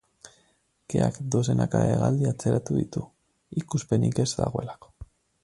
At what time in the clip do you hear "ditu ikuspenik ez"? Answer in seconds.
2.79-4.31